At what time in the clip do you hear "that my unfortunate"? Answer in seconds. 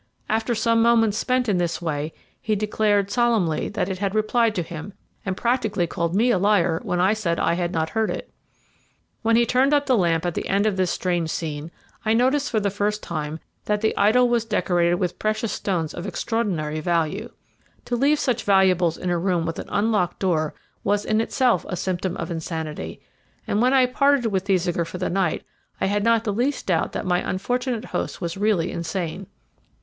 26.93-27.85